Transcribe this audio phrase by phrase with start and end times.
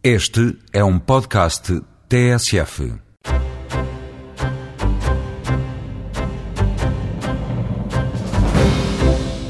[0.00, 2.94] Este é um podcast TSF.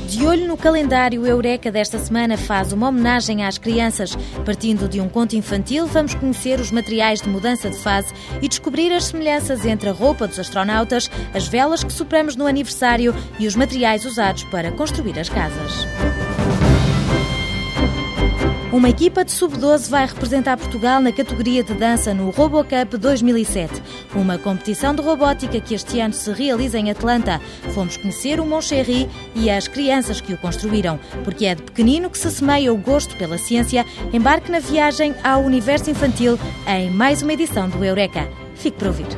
[0.08, 4.16] De olho no calendário, Eureka desta semana faz uma homenagem às crianças.
[4.46, 8.90] Partindo de um conto infantil, vamos conhecer os materiais de mudança de fase e descobrir
[8.90, 13.54] as semelhanças entre a roupa dos astronautas, as velas que sopramos no aniversário e os
[13.54, 15.86] materiais usados para construir as casas.
[18.78, 23.82] Uma equipa de sub-12 vai representar Portugal na categoria de dança no RoboCup 2007,
[24.14, 27.40] uma competição de robótica que este ano se realiza em Atlanta.
[27.74, 32.16] Fomos conhecer o Moncherry e as crianças que o construíram, porque é de pequenino que
[32.16, 33.84] se semeia o gosto pela ciência.
[34.12, 38.28] Embarque na viagem ao universo infantil em mais uma edição do Eureka.
[38.54, 39.08] Fique para ouvir.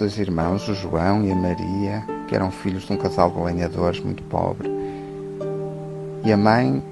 [0.00, 4.00] Dois irmãos, o João e a Maria, que eram filhos de um casal de lenhadores
[4.00, 4.70] muito pobre.
[6.24, 6.82] E a mãe,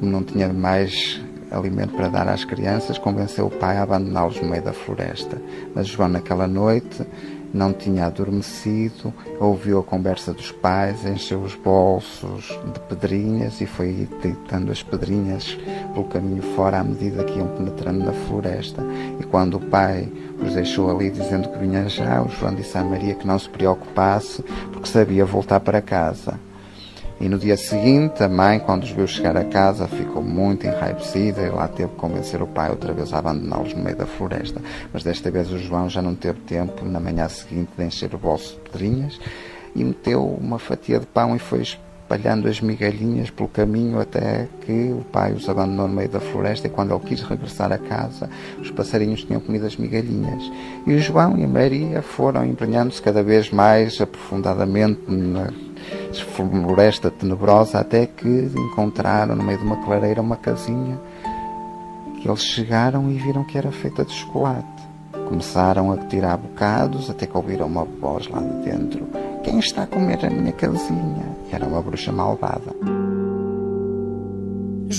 [0.00, 4.48] como não tinha mais alimento para dar às crianças, convenceu o pai a abandoná-los no
[4.48, 5.40] meio da floresta.
[5.74, 7.06] Mas João, naquela noite,
[7.52, 14.08] não tinha adormecido, ouviu a conversa dos pais, encheu os bolsos de pedrinhas e foi
[14.22, 15.58] deitando as pedrinhas
[15.94, 18.82] pelo caminho fora à medida que iam penetrando na floresta.
[19.20, 20.10] E quando o pai
[20.42, 23.48] os deixou ali dizendo que vinha já, o João disse à Maria que não se
[23.48, 26.47] preocupasse porque sabia voltar para casa.
[27.20, 31.42] E no dia seguinte, a mãe, quando os viu chegar a casa, ficou muito enraivecida
[31.42, 34.60] e lá teve que convencer o pai outra vez a abandoná-los no meio da floresta.
[34.92, 38.18] Mas desta vez o João já não teve tempo, na manhã seguinte, de encher o
[38.18, 39.18] bolso de pedrinhas
[39.74, 44.92] e meteu uma fatia de pão e foi espalhando as migalhinhas pelo caminho até que
[44.92, 48.30] o pai os abandonou no meio da floresta e quando ele quis regressar a casa,
[48.60, 50.42] os passarinhos tinham comido as migalhinhas.
[50.86, 55.52] E o João e a Maria foram embrenhando-se cada vez mais aprofundadamente na
[56.14, 60.98] floresta tenebrosa até que encontraram no meio de uma clareira uma casinha
[62.20, 64.66] que eles chegaram e viram que era feita de chocolate.
[65.28, 69.06] Começaram a tirar bocados até que ouviram uma voz lá de dentro.
[69.42, 71.26] Quem está a comer a minha casinha?
[71.50, 72.74] E era uma bruxa malvada.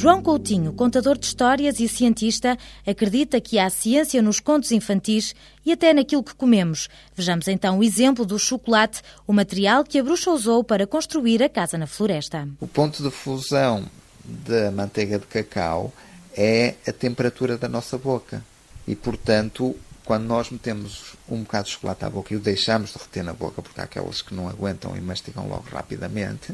[0.01, 5.73] João Coutinho, contador de histórias e cientista, acredita que há ciência nos contos infantis e
[5.73, 6.87] até naquilo que comemos.
[7.13, 11.49] Vejamos então o exemplo do chocolate, o material que a bruxa usou para construir a
[11.49, 12.47] casa na floresta.
[12.61, 13.85] O ponto de fusão
[14.23, 15.91] da manteiga de cacau
[16.33, 18.41] é a temperatura da nossa boca.
[18.87, 22.99] E, portanto, quando nós metemos um bocado de chocolate à boca e o deixamos de
[22.99, 26.53] reter na boca, porque há aquelas que não aguentam e mastigam logo rapidamente,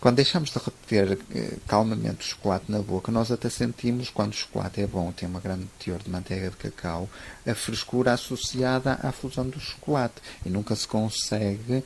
[0.00, 4.36] quando deixamos de reter eh, calmamente o chocolate na boca, nós até sentimos, quando o
[4.36, 7.08] chocolate é bom, tem uma grande teor de manteiga de cacau,
[7.46, 10.16] a frescura associada à fusão do chocolate.
[10.46, 11.82] E nunca se consegue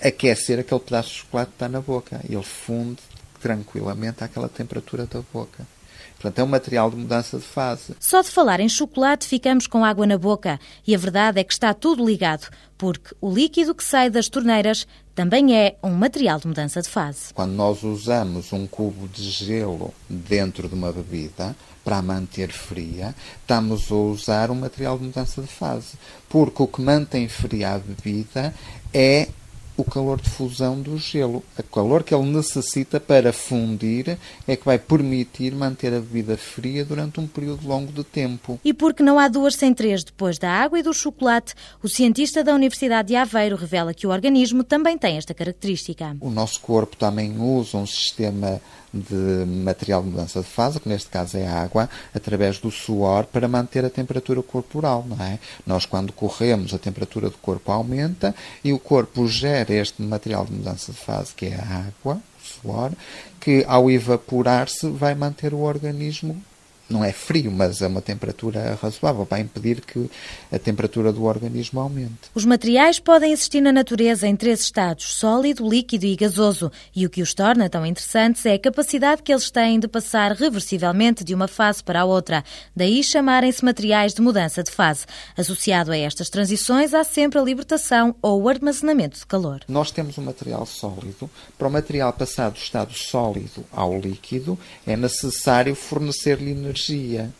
[0.00, 2.20] aquecer aquele pedaço de chocolate que está na boca.
[2.28, 3.02] Ele funde
[3.40, 5.66] tranquilamente àquela temperatura da boca.
[6.16, 7.94] Portanto, é um material de mudança de fase.
[8.00, 10.58] Só de falar em chocolate ficamos com água na boca.
[10.86, 14.86] E a verdade é que está tudo ligado, porque o líquido que sai das torneiras
[15.14, 17.32] também é um material de mudança de fase.
[17.34, 23.14] Quando nós usamos um cubo de gelo dentro de uma bebida para a manter fria,
[23.40, 25.94] estamos a usar um material de mudança de fase.
[26.28, 28.54] Porque o que mantém fria a bebida
[28.92, 29.28] é
[29.76, 31.42] o calor de fusão do gelo.
[31.58, 36.84] O calor que ele necessita para fundir é que vai permitir manter a bebida fria
[36.84, 38.58] durante um período longo de tempo.
[38.64, 42.42] E porque não há duas sem três depois da água e do chocolate, o cientista
[42.42, 46.16] da Universidade de Aveiro revela que o organismo também tem esta característica.
[46.20, 48.60] O nosso corpo também usa um sistema
[48.98, 53.24] de material de mudança de fase, que neste caso é a água, através do suor
[53.24, 55.38] para manter a temperatura corporal, não é?
[55.66, 58.34] Nós quando corremos a temperatura do corpo aumenta
[58.64, 62.46] e o corpo gera este material de mudança de fase que é a água, o
[62.46, 62.92] suor,
[63.40, 66.42] que ao evaporar-se vai manter o organismo
[66.88, 70.08] não é frio, mas a uma temperatura razoável para impedir que
[70.52, 72.30] a temperatura do organismo aumente.
[72.34, 77.10] Os materiais podem existir na natureza em três estados: sólido, líquido e gasoso, e o
[77.10, 81.34] que os torna tão interessantes é a capacidade que eles têm de passar reversivelmente de
[81.34, 82.44] uma fase para a outra,
[82.74, 85.06] daí chamarem-se materiais de mudança de fase.
[85.36, 89.60] Associado a estas transições há sempre a libertação ou o armazenamento de calor.
[89.68, 91.28] Nós temos um material sólido.
[91.58, 97.30] Para o material passar do estado sólido ao líquido, é necessário fornecer-lhe energia energia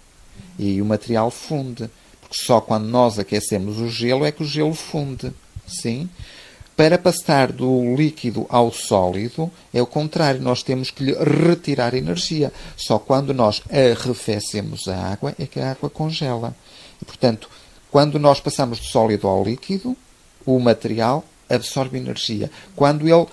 [0.58, 1.90] e o material funde.
[2.20, 5.32] Porque só quando nós aquecemos o gelo é que o gelo funde.
[5.66, 6.08] Sim?
[6.76, 12.52] Para passar do líquido ao sólido, é o contrário, nós temos que lhe retirar energia.
[12.76, 16.54] Só quando nós arrefecemos a água é que a água congela.
[17.00, 17.48] E, portanto,
[17.90, 19.96] quando nós passamos do sólido ao líquido,
[20.44, 22.50] o material absorve energia.
[22.74, 23.26] Quando ele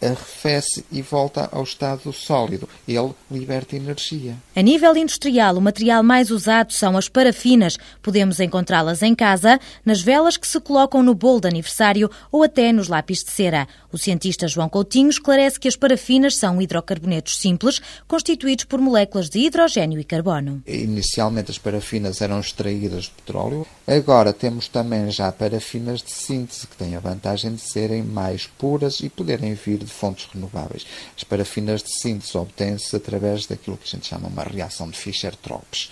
[0.00, 2.68] arrefece e volta ao estado sólido.
[2.86, 4.36] Ele liberta energia.
[4.54, 7.78] A nível industrial, o material mais usado são as parafinas.
[8.02, 12.72] Podemos encontrá-las em casa, nas velas que se colocam no bolo de aniversário ou até
[12.72, 13.66] nos lápis de cera.
[13.92, 19.38] O cientista João Coutinho esclarece que as parafinas são hidrocarbonetos simples, constituídos por moléculas de
[19.38, 20.62] hidrogênio e carbono.
[20.66, 23.66] Inicialmente as parafinas eram extraídas de petróleo.
[23.86, 29.00] Agora temos também já parafinas de síntese, que têm a vantagem de serem mais puras
[29.00, 30.86] e poderem vir de fontes renováveis.
[31.16, 35.88] As parafinas de síntese obtêm-se através daquilo que a gente chama uma reação de Fischer-Tropsch,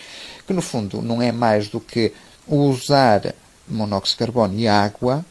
[0.46, 2.12] que no fundo não é mais do que
[2.46, 3.34] usar
[3.66, 5.24] monóxido de carbono e água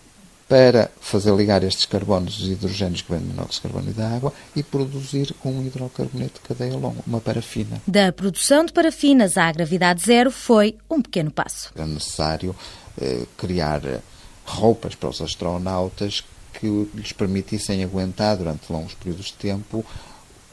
[0.48, 4.10] para fazer ligar estes carbonos e hidrogénios que vêm do monóxido de carbono e da
[4.10, 7.82] água e produzir um hidrocarboneto de cadeia longa, uma parafina.
[7.88, 11.72] Da produção de parafinas à gravidade zero foi um pequeno passo.
[11.76, 12.56] É necessário
[13.02, 13.82] eh, criar
[14.46, 19.86] roupas para os astronautas que lhes permitissem aguentar durante longos períodos de tempo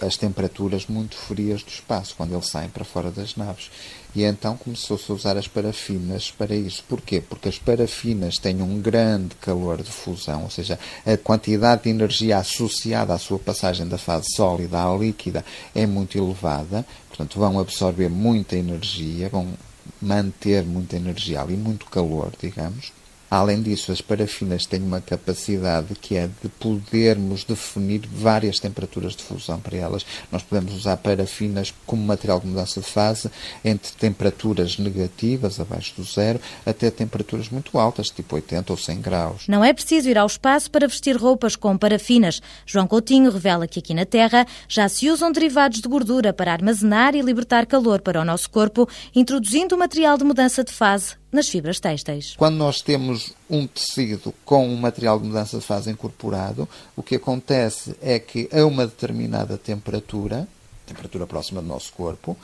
[0.00, 3.70] as temperaturas muito frias do espaço, quando eles saem para fora das naves.
[4.14, 6.82] E então começou-se a usar as parafinas para isso.
[6.88, 7.20] Porquê?
[7.20, 12.38] Porque as parafinas têm um grande calor de fusão, ou seja, a quantidade de energia
[12.38, 15.44] associada à sua passagem da fase sólida à líquida
[15.74, 19.52] é muito elevada, portanto vão absorver muita energia, vão
[20.00, 22.92] manter muita energia ali, muito calor, digamos.
[23.30, 29.22] Além disso, as parafinas têm uma capacidade que é de podermos definir várias temperaturas de
[29.22, 30.04] fusão para elas.
[30.32, 33.30] Nós podemos usar parafinas como material de mudança de fase
[33.64, 39.44] entre temperaturas negativas, abaixo do zero, até temperaturas muito altas, tipo 80 ou 100 graus.
[39.46, 42.42] Não é preciso ir ao espaço para vestir roupas com parafinas.
[42.66, 47.14] João Coutinho revela que aqui na Terra já se usam derivados de gordura para armazenar
[47.14, 51.48] e libertar calor para o nosso corpo, introduzindo o material de mudança de fase nas
[51.48, 52.34] fibras têxteis.
[52.36, 57.16] Quando nós temos um tecido com um material de mudança de fase incorporado, o que
[57.16, 60.48] acontece é que a uma determinada temperatura,
[60.86, 62.36] temperatura próxima do nosso corpo,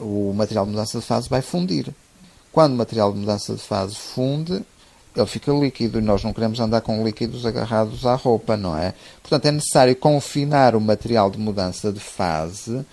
[0.00, 1.94] o material de mudança de fase vai fundir.
[2.52, 4.62] Quando o material de mudança de fase funde,
[5.14, 8.94] ele fica líquido e nós não queremos andar com líquidos agarrados à roupa, não é?
[9.22, 12.84] Portanto, é necessário confinar o material de mudança de fase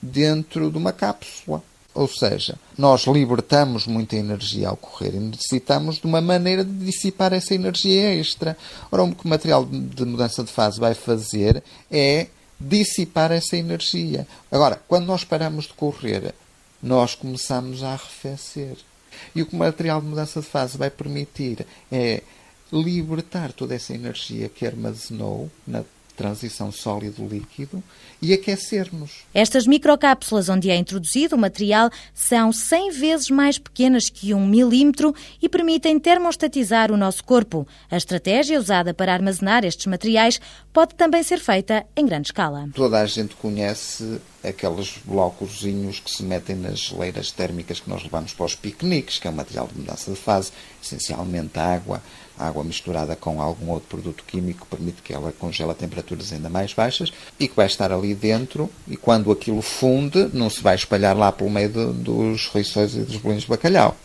[0.00, 1.62] dentro de uma cápsula.
[1.92, 7.32] Ou seja, nós libertamos muita energia ao correr e necessitamos de uma maneira de dissipar
[7.32, 8.56] essa energia extra.
[8.92, 12.28] Ora, o que o material de mudança de fase vai fazer é
[12.60, 14.26] dissipar essa energia.
[14.52, 16.32] Agora, quando nós paramos de correr,
[16.82, 18.76] nós começamos a arrefecer.
[19.34, 22.22] E o que o material de mudança de fase vai permitir é
[22.72, 25.82] libertar toda essa energia que armazenou na
[26.16, 27.82] transição sólido-líquido
[28.22, 29.24] e aquecermos.
[29.32, 35.14] Estas microcápsulas onde é introduzido o material são 100 vezes mais pequenas que um milímetro
[35.40, 37.66] e permitem termostatizar o nosso corpo.
[37.90, 40.40] A estratégia usada para armazenar estes materiais
[40.72, 42.68] pode também ser feita em grande escala.
[42.74, 48.32] Toda a gente conhece aqueles blocozinhos que se metem nas geleiras térmicas que nós levamos
[48.32, 50.50] para os piqueniques, que é um material de mudança de fase,
[50.82, 52.02] essencialmente água,
[52.38, 56.72] água misturada com algum outro produto químico permite que ela congele a temperaturas ainda mais
[56.72, 61.16] baixas e que vai estar ali dentro e quando aquilo funde não se vai espalhar
[61.16, 63.96] lá pelo meio de, dos rissóis e dos bolinhos de bacalhau.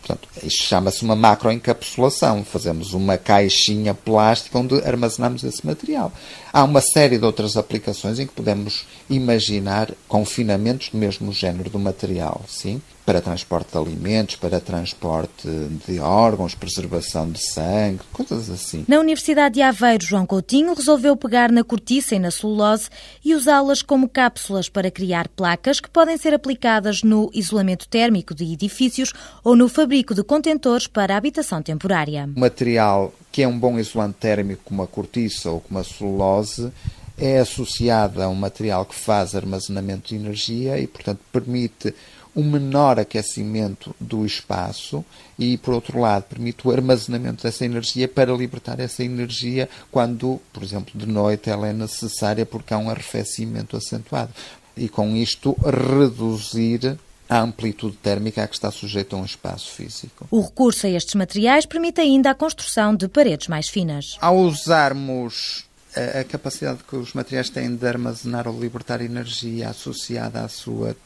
[0.00, 2.44] Portanto, isto chama-se uma macroencapsulação.
[2.44, 6.12] Fazemos uma caixinha plástica onde armazenamos esse material.
[6.52, 11.78] Há uma série de outras aplicações em que podemos imaginar confinamentos do mesmo género do
[11.78, 12.80] material, sim?
[13.10, 15.48] Para transporte de alimentos, para transporte
[15.84, 18.84] de órgãos, preservação de sangue, coisas assim.
[18.86, 22.88] Na Universidade de Aveiro, João Coutinho resolveu pegar na cortiça e na celulose
[23.24, 28.44] e usá-las como cápsulas para criar placas que podem ser aplicadas no isolamento térmico de
[28.44, 29.12] edifícios
[29.42, 32.30] ou no fabrico de contentores para habitação temporária.
[32.36, 36.70] O material que é um bom isolante térmico, como a cortiça ou como a celulose,
[37.18, 41.92] é associado a um material que faz armazenamento de energia e, portanto, permite
[42.34, 45.04] um menor aquecimento do espaço
[45.38, 50.62] e, por outro lado, permite o armazenamento dessa energia para libertar essa energia quando, por
[50.62, 54.32] exemplo, de noite ela é necessária porque há um arrefecimento acentuado.
[54.76, 60.26] E com isto reduzir a amplitude térmica a que está sujeito a um espaço físico.
[60.30, 64.16] O recurso a estes materiais permite ainda a construção de paredes mais finas.
[64.20, 70.48] Ao usarmos a, capacidade que os materiais têm de armazenar ou libertar energia associada à
[70.48, 70.96] sua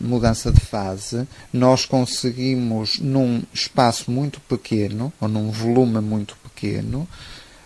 [0.00, 7.06] mudança de fase, nós conseguimos, num espaço muito pequeno, ou num volume muito pequeno,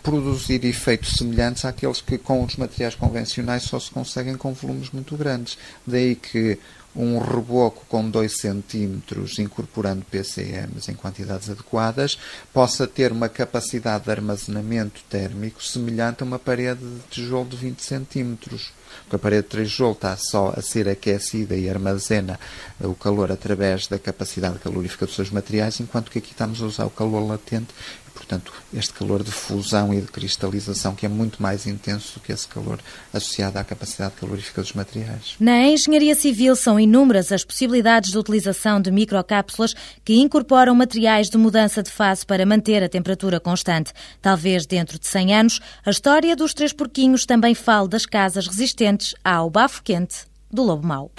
[0.03, 5.17] produzir efeitos semelhantes àqueles que com os materiais convencionais só se conseguem com volumes muito
[5.17, 5.57] grandes.
[5.87, 6.59] Daí que
[6.95, 12.19] um reboco com 2 centímetros, incorporando PCMs em quantidades adequadas,
[12.53, 17.83] possa ter uma capacidade de armazenamento térmico semelhante a uma parede de tijolo de 20
[17.83, 18.73] centímetros.
[19.03, 22.39] Porque a parede de tijolo está só a ser aquecida e armazena
[22.81, 26.87] o calor através da capacidade calorífica dos seus materiais, enquanto que aqui estamos a usar
[26.87, 27.75] o calor latente
[28.15, 32.33] portanto, este calor de fusão e de cristalização que é muito mais intenso do que
[32.33, 32.79] esse calor
[33.13, 35.35] associado à capacidade calorífica dos materiais.
[35.39, 41.37] Na engenharia civil são inúmeras as possibilidades de utilização de microcápsulas que incorporam materiais de
[41.37, 43.93] mudança de fase para manter a temperatura constante.
[44.23, 49.15] Talvez dentro de 100 anos, a história dos três porquinhos também fale das casas resistentes
[49.25, 51.11] ao bafo quente do lobo mau.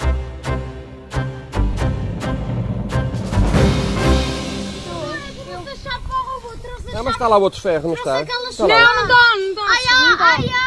[6.95, 8.21] Ah, mas está lá o outro ferro, não está?
[8.21, 8.33] Está
[8.67, 9.63] não, não não está.
[9.67, 9.83] Ai,
[10.19, 10.65] ai, ai.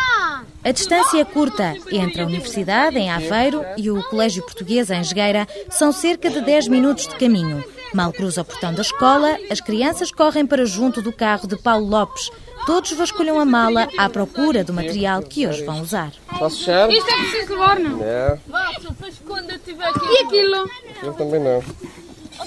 [0.63, 5.91] A distância curta entre a Universidade, em Aveiro, e o Colégio Português, em Jogueira, são
[5.93, 7.65] cerca de 10 minutos de caminho.
[7.95, 11.87] Mal cruza o portão da escola, as crianças correm para junto do carro de Paulo
[11.87, 12.31] Lopes.
[12.67, 16.13] Todos vasculham a mala à procura do material que hoje vão usar.
[16.39, 16.91] Posso fechar?
[16.91, 18.03] Isto é preciso levar, não?
[18.03, 18.39] É,
[18.87, 20.07] depois quando eu estiver aqui.
[20.07, 20.71] E aquilo?
[21.03, 21.65] eu também não.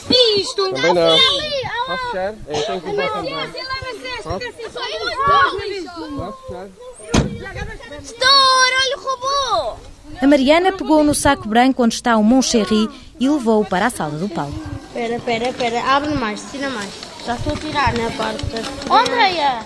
[0.09, 0.71] E isto?
[0.71, 1.17] Também não.
[1.91, 2.33] Posso fechar?
[2.47, 2.95] É, eu tenho que.
[6.15, 6.67] Posso fechar?
[8.01, 9.77] Estoura, olha o robô!
[10.21, 14.17] A Mariana pegou no saco branco onde está o Moncherry e levou-o para a sala
[14.17, 14.53] do palco.
[14.87, 15.83] Espera, espera, espera.
[15.83, 16.89] Abre mais, tira mais.
[17.25, 19.59] Já estou a tirar na parte da Oh, Andréia!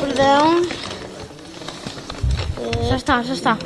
[0.00, 0.62] Perdão.
[2.88, 3.58] Já está, já está.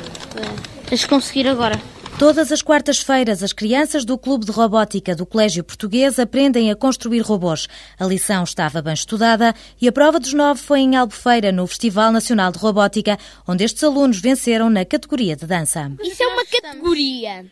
[0.87, 1.79] Tens de conseguir agora.
[2.17, 7.21] Todas as quartas-feiras, as crianças do Clube de Robótica do Colégio Português aprendem a construir
[7.21, 7.67] robôs.
[7.99, 12.11] A lição estava bem estudada e a prova dos nove foi em Albufeira, no Festival
[12.11, 15.91] Nacional de Robótica, onde estes alunos venceram na categoria de dança.
[15.99, 17.45] Isso é uma categoria.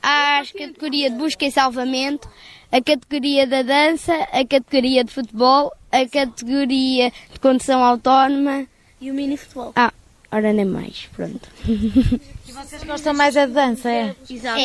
[0.00, 2.28] Há a categoria de busca e salvamento,
[2.70, 8.66] a categoria da dança, a categoria de futebol, a categoria de condução autónoma.
[9.00, 9.72] E o mini futebol.
[9.74, 9.92] Ah,
[10.30, 11.48] ora nem mais, pronto.
[12.54, 14.14] Vocês gostam mais é de dança, é?
[14.28, 14.60] Exato.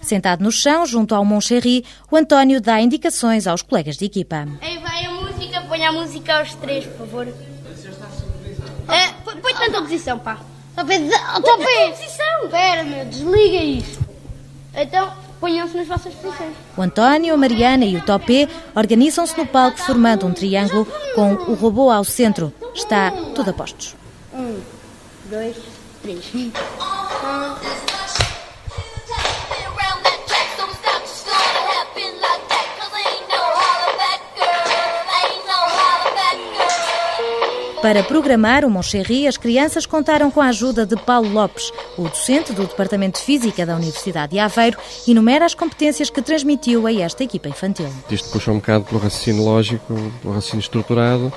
[0.00, 4.46] Sentado no chão, junto ao Moncherry, o António dá indicações aos colegas de equipa.
[4.60, 7.28] Aí vai a música, põe a música aos três, por favor.
[8.88, 10.38] É, põe- tanta posição, pá.
[10.74, 10.98] Tope,
[11.42, 11.64] tope.
[11.90, 12.44] posição!
[12.44, 14.00] Espera, meu, desliga isso.
[14.74, 16.54] Então, ponham-se nas vossas posições.
[16.76, 21.54] O António, a Mariana e o Topé organizam-se no palco formando um triângulo com o
[21.54, 22.52] robô ao centro.
[22.74, 23.94] Está tudo a postos.
[25.30, 25.56] Dois,
[26.02, 26.24] três.
[37.82, 42.52] Para programar o Moncherry, as crianças contaram com a ajuda de Paulo Lopes, o docente
[42.52, 47.24] do Departamento de Física da Universidade de Aveiro, enumera as competências que transmitiu a esta
[47.24, 47.88] equipa infantil.
[48.08, 51.32] Isto puxa um bocado pelo raciocínio lógico, pelo raciocínio estruturado,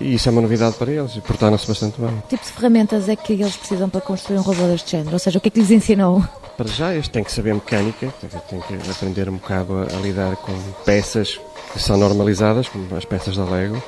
[0.00, 2.10] e isso é uma novidade para eles, e portaram-se bastante bem.
[2.28, 5.12] Que tipo de ferramentas é que eles precisam para construir um robô deste género?
[5.12, 6.24] Ou seja, o que é que lhes ensinou?
[6.56, 8.12] Para já, este tem que saber mecânica,
[8.48, 10.52] tem que- aprender um bocado a, a lidar com
[10.86, 11.38] peças
[11.74, 13.82] que são normalizadas, como as peças da Lego.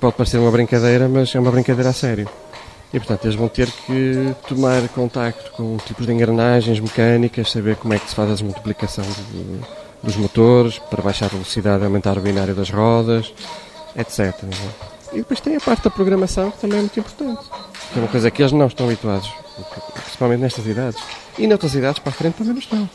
[0.00, 2.28] Pode parecer uma brincadeira, mas é uma brincadeira a sério.
[2.92, 7.94] E, portanto, eles vão ter que tomar contacto com tipos de engrenagens mecânicas, saber como
[7.94, 9.60] é que se faz a desmultiplicação de-
[10.02, 13.32] dos motores, para baixar a velocidade, aumentar o binário das rodas,
[13.96, 14.34] etc.
[15.12, 17.42] E depois tem a parte da programação, que também é muito importante.
[17.94, 19.32] É uma coisa que eles não estão habituados,
[20.02, 21.02] principalmente nestas idades.
[21.38, 22.88] E noutras idades para a frente também não estão.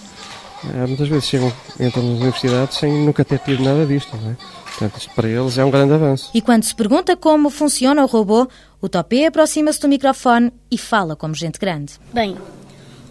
[0.73, 4.35] Eh, Muitas vezes chegam, entram nas universidades sem nunca ter tido nada disto, não é?
[4.81, 6.31] Portanto, isto para eles é um grande avanço.
[6.33, 8.47] E quando se pergunta como funciona o robô,
[8.81, 11.93] o Topé aproxima-se do microfone e fala como gente grande.
[12.11, 12.35] Bem,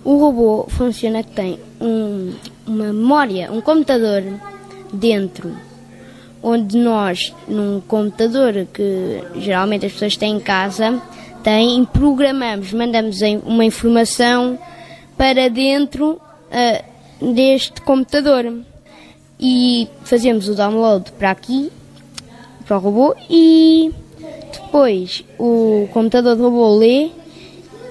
[0.03, 2.33] o robô funciona que tem um-
[2.67, 4.25] uma memória, um computador
[4.93, 5.57] dentro,
[6.43, 11.01] onde nós, num computador que geralmente as pessoas têm em casa,
[11.45, 14.59] têm, programamos, mandamos uma informação
[15.17, 16.83] para dentro ah,
[17.23, 18.65] deste computador
[19.41, 21.73] e fazemos o download para aqui,
[22.67, 23.91] para o robô e
[24.53, 27.11] depois o computador do robô lê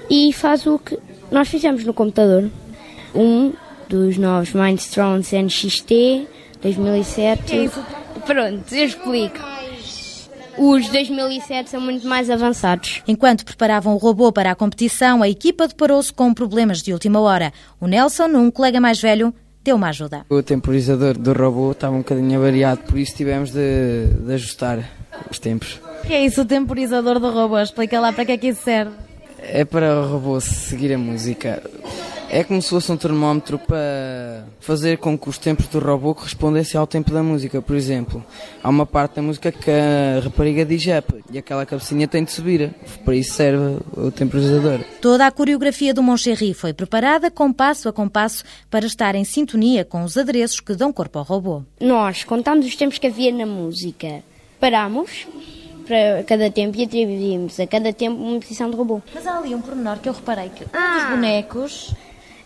[0.09, 0.97] e faz o que
[1.31, 2.49] nós fizemos no computador.
[3.13, 3.51] Um
[3.89, 6.27] dos novos Mindstrons NXT
[6.61, 7.71] 2007.
[8.25, 9.39] Pronto, eu explico.
[10.57, 13.01] Os 2007 são muito mais avançados.
[13.07, 17.53] Enquanto preparavam o robô para a competição, a equipa deparou-se com problemas de última hora.
[17.79, 20.25] O Nelson, um colega mais velho, deu uma ajuda.
[20.29, 24.83] O temporizador do robô estava um bocadinho avariado, por isso tivemos de, de ajustar.
[25.29, 25.79] os tempos.
[26.03, 27.59] O que é isso, o temporizador do robô?
[27.59, 28.91] Explica lá para que é que isso serve.
[29.41, 31.61] É para o robô seguir a música.
[32.31, 36.79] É como se fosse um termómetro para fazer com que os tempos do robô correspondessem
[36.79, 37.59] ao tempo da música.
[37.59, 38.23] Por exemplo,
[38.63, 42.31] há uma parte da música que a rapariga diz up e aquela cabecinha tem de
[42.31, 42.71] subir.
[43.03, 44.81] Para isso serve o temporizador.
[45.01, 49.83] Toda a coreografia do Moncherry foi preparada com passo a compasso para estar em sintonia
[49.83, 51.63] com os adereços que dão corpo ao robô.
[51.81, 54.21] Nós contámos os tempos que havia na música.
[54.59, 55.25] Parámos
[55.87, 59.01] para cada tempo e atribuímos a cada tempo uma posição de robô.
[59.15, 61.95] Mas há ali um pormenor que eu reparei que um dos bonecos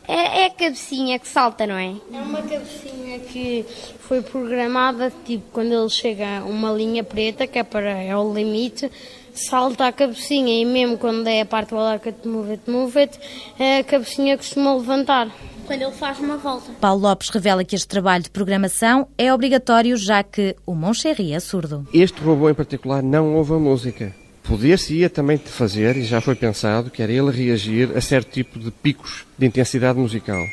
[0.07, 1.95] É, é a cabecinha que salta, não é?
[2.13, 3.65] É uma cabecinha que
[3.99, 8.33] foi programada, tipo, quando ele chega a uma linha preta, que é para é o
[8.33, 8.91] limite,
[9.33, 13.19] salta a cabecinha e mesmo quando é a parte larga de move it, move it,
[13.59, 15.31] a cabecinha costuma levantar.
[15.65, 16.73] Quando ele faz uma volta.
[16.81, 21.39] Paulo Lopes revela que este trabalho de programação é obrigatório já que o Moncherry é
[21.39, 21.87] surdo.
[21.93, 24.22] Este robô em particular não ouve a música.
[24.43, 28.71] Podia-se-ia também fazer, e já foi pensado, que era ele reagir a certo tipo de
[28.71, 30.43] picos de intensidade musical.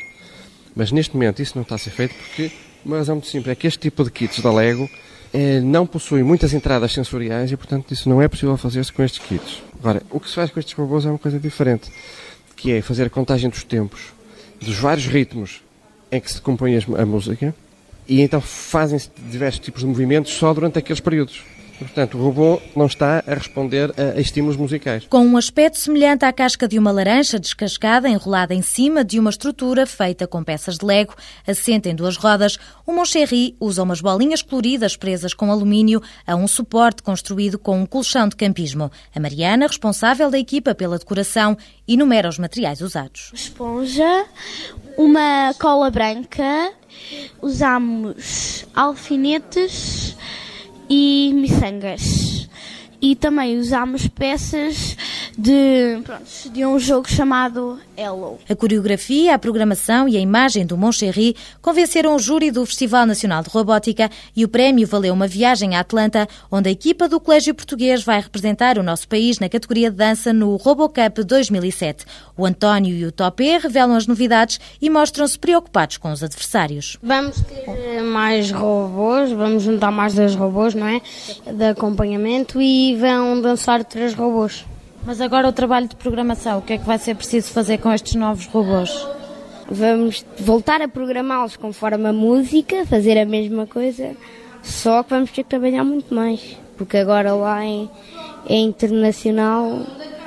[0.75, 2.51] Mas neste momento isso não está a ser feito porque
[2.85, 4.89] uma razão muito simples é que este tipo de kits da Lego
[5.33, 9.25] eh, não possui muitas entradas sensoriais e, portanto, isso não é possível fazer-se com estes
[9.25, 9.61] kits.
[9.79, 11.91] Agora, o que se faz com estes robôs é uma coisa diferente,
[12.55, 14.13] que é fazer a contagem dos tempos,
[14.59, 15.61] dos vários ritmos
[16.11, 17.53] em que se compõe a música,
[18.07, 21.43] e então fazem-se diversos tipos de movimentos só durante aqueles períodos.
[21.81, 25.07] Portanto, o robô não está a responder a, a estímulos musicais.
[25.09, 29.31] Com um aspecto semelhante à casca de uma laranja descascada enrolada em cima de uma
[29.31, 31.15] estrutura feita com peças de lego,
[31.47, 36.47] assente em duas rodas, o Moncherry usa umas bolinhas coloridas presas com alumínio a um
[36.47, 38.91] suporte construído com um colchão de campismo.
[39.15, 41.57] A Mariana, responsável da equipa pela decoração,
[41.87, 43.31] enumera os materiais usados.
[43.33, 44.25] esponja,
[44.97, 46.71] uma cola branca,
[47.41, 50.15] usamos alfinetes
[50.93, 52.49] e miçangas.
[53.01, 54.97] E também usamos peças
[55.37, 58.39] de, pronto, de um jogo chamado Hello.
[58.49, 63.43] A coreografia, a programação e a imagem do Moncherry convenceram o júri do Festival Nacional
[63.43, 67.53] de Robótica e o prémio valeu uma viagem a Atlanta, onde a equipa do Colégio
[67.53, 72.05] Português vai representar o nosso país na categoria de dança no RoboCup 2007.
[72.35, 76.97] O António e o Topé revelam as novidades e mostram-se preocupados com os adversários.
[77.01, 81.01] Vamos ter eh, mais robôs, vamos juntar mais dois robôs, não é?
[81.45, 84.65] De acompanhamento e vão dançar três robôs.
[85.03, 87.91] Mas agora o trabalho de programação, o que é que vai ser preciso fazer com
[87.91, 88.91] estes novos robôs?
[89.69, 94.15] Vamos voltar a programá-los conforme a música, fazer a mesma coisa,
[94.61, 97.89] só que vamos ter que trabalhar muito mais, porque agora lá em
[98.47, 99.85] internacional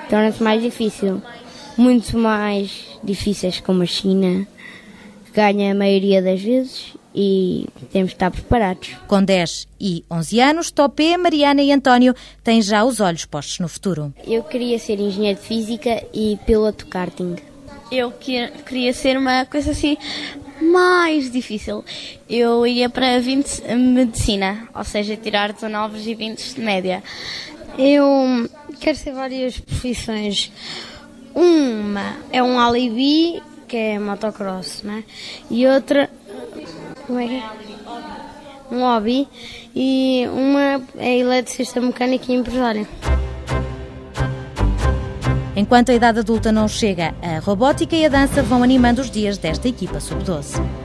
[0.09, 1.23] torna-se mais difícil.
[1.77, 4.47] Muito mais difíceis como a China,
[5.25, 8.91] que ganha a maioria das vezes e temos de estar preparados.
[9.07, 13.69] Com 10 e 11 anos, Topé, Mariana e António têm já os olhos postos no
[13.69, 14.13] futuro.
[14.27, 17.37] Eu queria ser engenheiro de física e piloto karting.
[17.93, 19.97] Eu que- queria ser uma coisa assim
[20.61, 21.85] mais difícil.
[22.29, 27.03] Eu ia para 20 medicina, ou seja, tirar 19 e 20 de média.
[27.79, 28.49] Eu
[28.81, 30.51] quero ser várias profissões.
[31.35, 35.03] Uma é um alibi, que é motocross, né?
[35.51, 36.09] E outra.
[37.07, 38.75] Como é que é?
[38.75, 39.29] Um hobby.
[39.75, 42.89] E uma é eletricista mecânica e empresária.
[45.57, 49.39] Enquanto a idade adulta não chega, a robótica e a dança vão animando os dias
[49.39, 50.84] desta equipa sub-12.